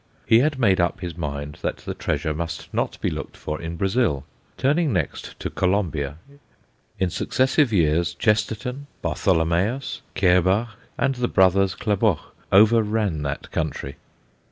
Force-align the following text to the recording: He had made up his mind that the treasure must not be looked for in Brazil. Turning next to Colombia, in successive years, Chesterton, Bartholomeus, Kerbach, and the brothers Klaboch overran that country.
He 0.25 0.39
had 0.39 0.57
made 0.57 0.81
up 0.81 1.01
his 1.01 1.15
mind 1.15 1.59
that 1.61 1.77
the 1.77 1.93
treasure 1.93 2.33
must 2.33 2.73
not 2.73 2.99
be 3.01 3.11
looked 3.11 3.37
for 3.37 3.61
in 3.61 3.75
Brazil. 3.75 4.25
Turning 4.57 4.91
next 4.91 5.39
to 5.39 5.51
Colombia, 5.51 6.17
in 6.97 7.11
successive 7.11 7.71
years, 7.71 8.15
Chesterton, 8.15 8.87
Bartholomeus, 9.03 10.01
Kerbach, 10.15 10.69
and 10.97 11.13
the 11.13 11.27
brothers 11.27 11.75
Klaboch 11.75 12.33
overran 12.51 13.21
that 13.21 13.51
country. 13.51 13.97